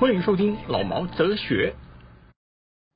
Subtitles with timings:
[0.00, 1.74] 欢迎收听老毛哲学。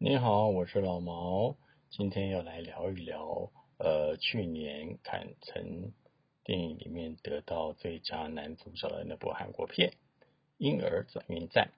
[0.00, 1.56] 你好，我是老毛，
[1.90, 5.92] 今天要来聊一聊，呃，去年坎城
[6.44, 9.90] 电影里面得到最佳男主角的那部韩国片
[10.56, 11.72] 《婴儿转运站》。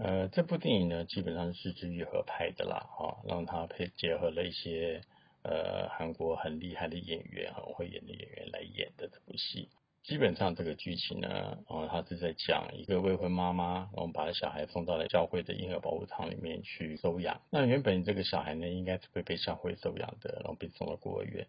[0.00, 5.02] 呃，这部电影呢，基本上是志愈合拍的啦，哈、让他配结合了一些
[5.42, 9.68] 呃韩国很厉害的演员，很会演的演员来演的这部戏。
[10.04, 17.40] 基本上这个剧情呢，哦，他是在讲一个未婚妈妈，然后把小孩送到了教会的婴儿保护舱里面去收养。
[17.50, 21.46] 那原本这个小孩呢，应该是会被教会收养的，然后被送到孤儿院，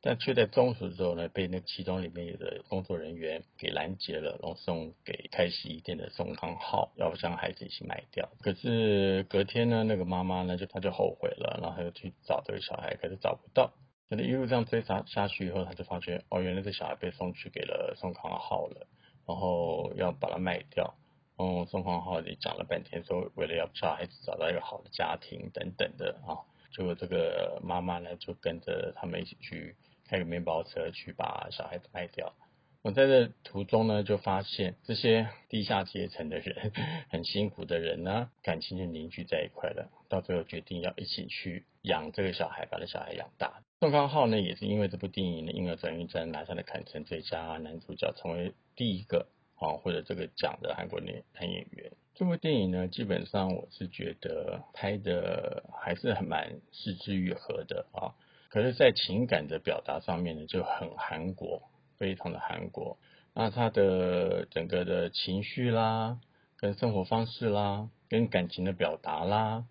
[0.00, 8.30] 但却在中途的时候呢，被那其中里面有的工作人员给拦截了，然后送给开洗衣店的宋康昊，要将孩子一起卖掉。
[8.40, 13.70] 可是隔天呢，那个妈妈呢，就她就后悔了，然后她就去找这个小孩，可是找不到。
[14.08, 18.86] 可是一路这样追查下去以后，他就发觉哦，原来这小孩被送去给了宋康昊了，
[19.26, 20.94] 然后要把它卖掉。
[21.36, 26.40] 哦，宋康昊也讲了半天，说为了要小孩子找到一个好的家庭等等的啊。
[26.72, 29.76] 结果这个妈妈呢，就跟着他们一起去
[30.08, 32.34] 开个面包车去把小孩子卖掉。
[32.82, 36.72] 我在这途中呢，就发现这些低下阶层的人，
[37.10, 39.90] 很辛苦的人呢，感情就凝聚在一块了。
[40.08, 43.62] 到最后决定要一起去养这个小孩，把这小孩养大。
[43.80, 51.92] 宋康昊呢，也是因为这部电影呢，因而转运站》拿下了坎城最佳男主角，成为第一个啊获得这个奖的韩国男男演员。
[52.14, 58.14] 这部电影呢，基本上我是觉得拍的还是很蛮失之愈合的啊，
[58.50, 61.62] 可是，在情感的表达上面呢，就很韩国。
[61.98, 62.96] 非常的韩国，
[63.34, 66.20] 那他的整个的情绪啦，
[66.56, 69.64] 跟生活方式啦，跟感情的表达啦，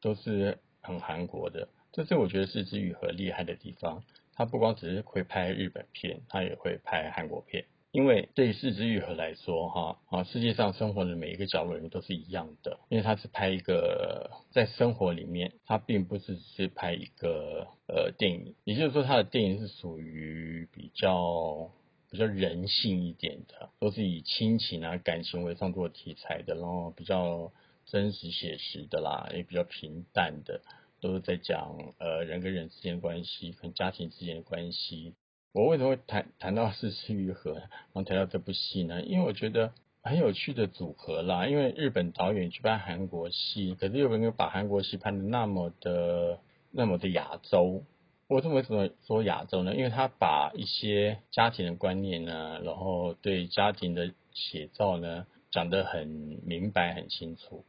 [0.00, 1.66] 都是很韩国的。
[1.94, 4.02] 这是我觉得是之愈合厉害的地方。
[4.34, 7.66] 他不光只是会拍日本片，他也会拍韩国片。
[7.92, 12.80] 因为对四之愈合来说，哈啊，世界上生活的每一个角落人都是一样的。
[12.88, 21.70] 因为他是拍一个在生活里面，他并不是只是拍一个呃电影，也就是说他的电影是属于比较
[22.10, 27.52] 比较人性一点的，都是以亲情啊感情为创作题材的，然后比较
[27.86, 30.62] 真实写实的啦，也比较平淡的，
[31.04, 35.12] 都是在讲呃人跟人之间关系，跟家庭之间的关系。
[35.52, 39.02] 我为什么会谈谈到四之愈合，然后谈到这部戏呢？
[39.02, 41.46] 因为我觉得很有趣的组合啦。
[41.46, 46.38] 因为日本导演去拍韩国戏，可是又没有把韩国戏拍的那么的
[46.70, 47.84] 那么的亚洲。
[48.26, 49.76] 我怎么为什么说亚洲呢？
[49.76, 56.08] 因为他把一些家庭的观念呢，然后对家庭的写照呢，讲得很
[56.46, 57.62] 明白、很清楚。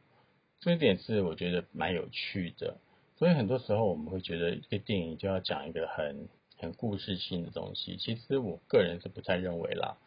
[0.60, 2.78] 这一点是我觉得蛮有趣的。
[3.18, 6.28] 所以很多时候我们会觉得一个电影就要讲一个很。
[6.58, 9.98] 很故事性的东西，其实我个人是不太认为啦。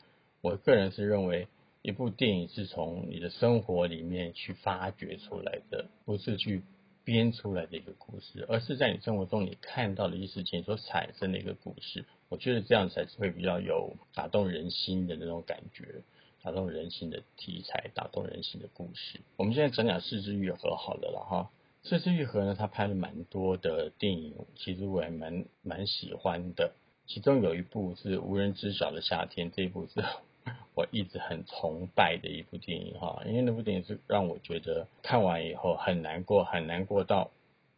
[0.42, 1.47] 我个人是认为，
[1.84, 6.64] 一部电影是从你的生活里面去发掘出来的，不是去
[7.03, 12.03] 编出来的一个故事，而是在你生活中你看到的一些事情所产生的一个故事。
[12.30, 16.02] 我觉得这样才是会比较有打动人心的那种感觉，
[16.41, 19.22] 打动人心的题材，打动人心的故事。
[19.38, 21.52] 我们现在讲讲四之愈合好了了哈。
[21.84, 26.73] 这次愈合呢，他拍了蛮多的电影，其实我也蛮蛮喜欢的。
[27.07, 30.03] 其中有一部是《无人知晓的夏天》，这一部是
[30.75, 37.31] 我一直很崇拜的一部电影哈，因为那部电影是让我觉得看完以后很难过，很难过到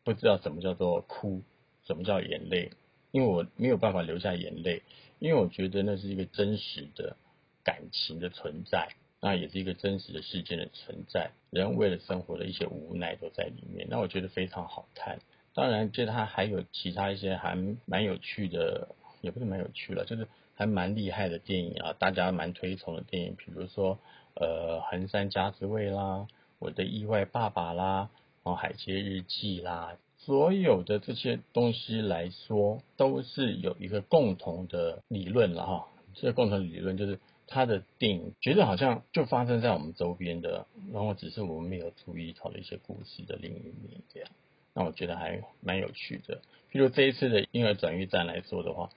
[0.03, 1.41] 不知道什么叫做哭，
[1.85, 2.71] 什么叫眼泪，
[3.11, 4.83] 因为我没有办法流下眼泪，
[5.19, 7.15] 因为我觉得那是一个真实的
[7.63, 8.89] 感情的存在。
[9.23, 13.87] 那也是一个真实的事件的存在，人为了生活的一些无奈都在里面。
[13.87, 15.19] 那我觉得非常好看。
[15.53, 17.55] 当然，觉得它还有其他一些还
[17.85, 18.87] 蛮有趣的，
[19.21, 23.99] 也不是蛮有趣了，就是还蛮厉害的电影啊，大家蛮推崇的电影，比如说
[24.33, 26.25] 呃《横山家之味》啦，
[26.57, 28.09] 《我的意外爸爸》啦，
[28.43, 35.87] 然后《海街日记》啦，所有的这些东西来说，都是有一个共同的理论了哈。
[36.15, 37.19] 这个共同理论就是。
[37.51, 44.29] 他的电影觉得好像就发生在我们周边的，然后只是我们没有注意到的一些故事的另一面，这样，
[44.73, 46.41] 那我觉得还蛮有趣的。
[46.71, 48.89] 譬如这一次的婴儿转运站来说的话，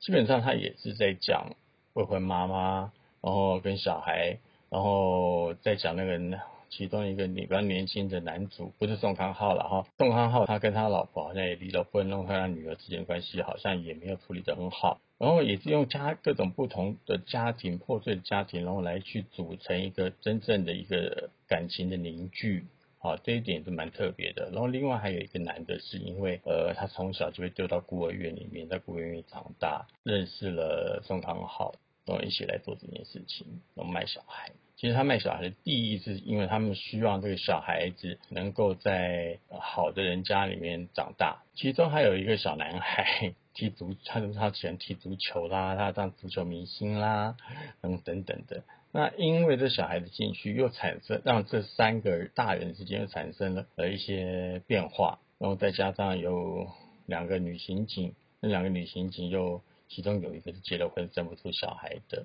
[0.00, 1.54] 基本上他也是在讲
[1.92, 6.40] 未婚妈妈，然后跟小孩，然后再讲那个
[6.70, 22.64] 其中一个比较年轻的男主不是宋康昊了哈，宋康昊他跟他老婆好像也离了婚，然后他女儿之间关系好像也没有处理得很好，然后也是用家各种不同的家庭破碎的家庭，然后来去组成一个真正的一个感情的凝聚。
[23.00, 24.50] 啊，这一点是蛮特别的。
[24.50, 31.74] 然后另外还有一个男的，是因为呃，他从小就被丢到孤儿院里面，在孤儿院长大，认识了宋康昊，
[32.04, 34.52] 然后一起来做这件事情，然后卖小孩。
[34.80, 41.42] 其实他卖小孩的第一是因为他们希望这个小孩子能够在好的人家里面长大。
[41.54, 47.36] 其中还有一个小男孩踢足，他他喜欢踢足球啦，他当足球明星啦，
[47.82, 48.64] 等等等的。
[48.90, 56.68] 那因为这小孩子进去，又产生让这三个大人之间又产生了呃一些变化，然后再加上有
[57.04, 59.60] 两个女刑警，那两个女刑警又
[59.90, 62.24] 其中有一个是结了婚生不出小孩的，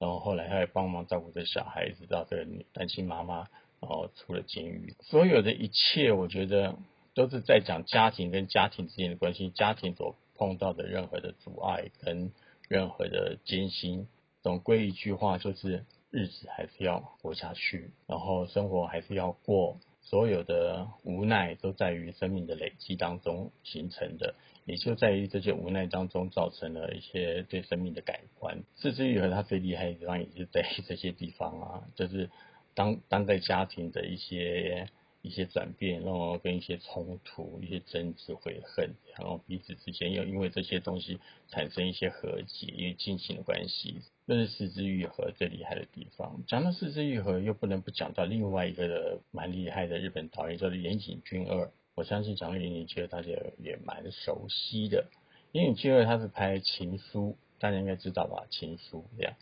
[0.00, 3.46] 然后后来他还帮忙照顾这小孩子，到这个女单亲妈妈，
[3.78, 4.96] 然后出了监狱。
[5.02, 6.74] 所有的一切，我觉得
[7.14, 12.32] 都是在讲家庭跟家庭之间的关系，家庭所碰到的任何的阻碍跟
[12.68, 14.08] 任何的艰辛，
[14.42, 15.84] 总归一句话就是。
[16.12, 28.62] 日子还是要活下去，然后生活还是要过，所有的无奈都在于生命的累积当中形成的，也就在于这些无奈当中造成了一些对生命的改观。
[28.76, 32.30] 自制愈合他最厉害的地方也是在这些地方啊，就是
[32.74, 34.88] 当当代家庭的一些。
[35.22, 41.18] 一些转变，然后跟一些冲突、一些争执、悔恨，然后彼此之间又因为这些东西
[41.48, 46.42] 产生一些和解，因为亲情的关系，这是四肢愈合最厉害的地方。
[46.46, 51.70] 讲到四肢愈合，又不能不讲到另外一个蛮厉害的日本导演，叫做岩井俊二。
[51.94, 53.28] 我相信讲到岩井俊二，大家
[53.58, 55.08] 也蛮熟悉的。
[55.52, 59.34] 岩井俊二他是拍《情书》，大家应该知道吧，《情书》这样。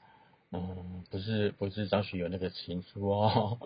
[0.50, 3.58] 嗯，不是不是张学友那个情书哦，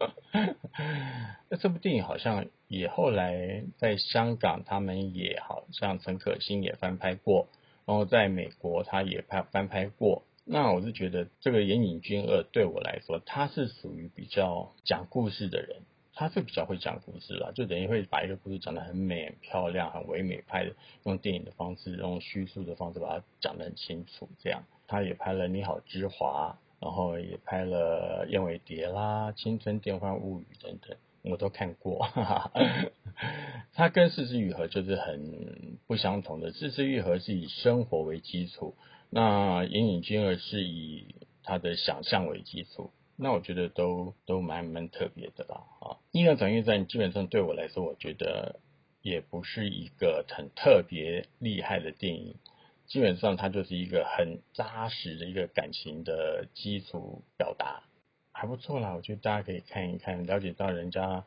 [1.48, 7.46] 那这部电影好像也后来在香港，他们也好像陈可辛也翻拍过，
[7.86, 10.24] 然后在美国他也拍翻拍过。
[10.44, 15.82] 那我是觉得这个岩井俊二对我来说，他是属于比较讲故事的人，
[16.14, 20.74] 他是比较会讲故事啦，就等于会把一个故事讲得很美、很漂亮、很唯美拍的，
[21.04, 24.28] 用电影的方式，用叙述的方式把它讲得很清楚。
[24.40, 26.58] 这样，他也拍了《你好，之华》。
[26.82, 32.08] 然后也拍了《燕尾蝶》啦，《青春电幻物语》等等，我都看过。
[33.72, 38.74] 它跟《四肢愈合》就是很不相同的，《四肢愈合》是以生活为基础，
[39.10, 41.14] 那《隐隐君儿》是以
[41.44, 42.90] 他的想象为基础。
[43.14, 45.62] 那我觉得都都蛮蛮特别的啦。
[45.80, 48.58] 啊，《阴阳转运站》基本上对我来说，我觉得
[49.02, 52.34] 也不是一个很特别厉害的电影。
[52.92, 57.84] 基本上，它就是一个很扎实的一个感情的基础表达，
[58.32, 58.92] 还不错啦。
[58.94, 61.24] 我觉得大家可以看一看，了解到人家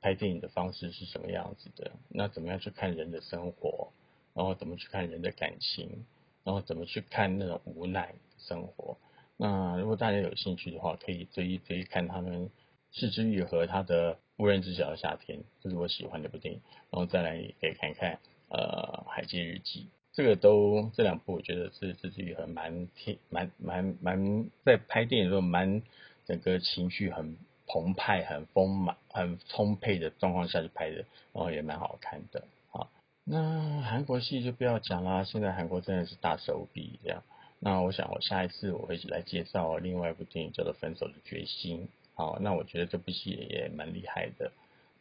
[0.00, 1.92] 拍电影的方式是什么样子的。
[2.08, 3.92] 那怎么样去看人的生活，
[4.34, 6.04] 然后怎么去看人的感情，
[6.42, 8.98] 然后怎么去看那种无奈生活。
[9.36, 12.50] 那如果大家有兴趣的话，可以追一追看他们
[12.90, 16.60] 四之愈合他的《无人知晓的夏天》，这是我喜欢的部电影。
[16.90, 18.18] 然后再来可以看看
[18.48, 19.82] 呃《海街日记》。
[20.16, 25.82] 这个都这两部，我觉得是自己很蛮挺蛮蛮蛮在拍电影的时候蛮
[26.24, 27.36] 整个情绪很
[27.66, 31.04] 澎湃、很丰满、很充沛的状况下去拍的，
[31.34, 32.88] 然后也蛮好看的好。
[33.24, 37.22] 那韩国戏就不要讲啦，现在韩国真的是大手笔这样。
[37.58, 41.82] 那我想我下一次我会来介绍另外一部电影叫做《分手的决心》。
[42.14, 44.50] 好，那我觉得这部戏也蛮厉害的。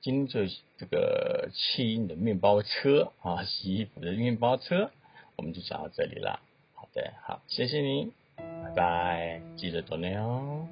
[0.01, 4.91] 今天这这个弃婴的面包车啊，洗衣服的面包车。
[5.37, 6.39] 我们就讲到这里了，
[6.73, 10.67] 好的，好，谢谢你，拜拜，记得多念哦。